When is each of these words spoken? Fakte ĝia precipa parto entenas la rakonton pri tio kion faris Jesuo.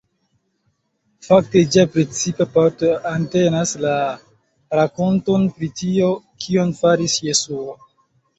Fakte 1.25 1.61
ĝia 1.75 1.83
precipa 1.95 2.47
parto 2.55 2.89
entenas 3.09 3.75
la 3.85 3.93
rakonton 4.81 5.47
pri 5.59 5.71
tio 5.83 6.09
kion 6.47 6.75
faris 6.83 7.21
Jesuo. 7.29 7.79